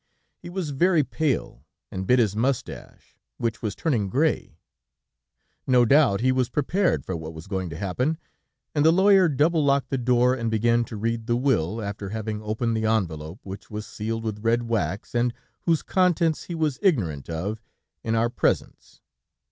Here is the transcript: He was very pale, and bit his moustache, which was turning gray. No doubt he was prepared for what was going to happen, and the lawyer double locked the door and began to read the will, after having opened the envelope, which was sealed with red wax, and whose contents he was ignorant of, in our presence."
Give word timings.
He 0.39 0.49
was 0.49 0.71
very 0.71 1.03
pale, 1.03 1.63
and 1.91 2.07
bit 2.07 2.17
his 2.17 2.35
moustache, 2.35 3.19
which 3.37 3.61
was 3.61 3.75
turning 3.75 4.09
gray. 4.09 4.57
No 5.67 5.85
doubt 5.85 6.21
he 6.21 6.31
was 6.31 6.49
prepared 6.49 7.05
for 7.05 7.15
what 7.15 7.35
was 7.35 7.45
going 7.45 7.69
to 7.69 7.77
happen, 7.77 8.17
and 8.73 8.83
the 8.83 8.91
lawyer 8.91 9.29
double 9.29 9.63
locked 9.63 9.91
the 9.91 9.99
door 9.99 10.33
and 10.33 10.49
began 10.49 10.83
to 10.85 10.97
read 10.97 11.27
the 11.27 11.35
will, 11.37 11.83
after 11.83 12.09
having 12.09 12.41
opened 12.41 12.75
the 12.75 12.85
envelope, 12.87 13.41
which 13.43 13.69
was 13.69 13.85
sealed 13.85 14.23
with 14.23 14.43
red 14.43 14.63
wax, 14.63 15.13
and 15.13 15.35
whose 15.67 15.83
contents 15.83 16.45
he 16.45 16.55
was 16.55 16.79
ignorant 16.81 17.29
of, 17.29 17.61
in 18.03 18.15
our 18.15 18.31
presence." 18.31 19.01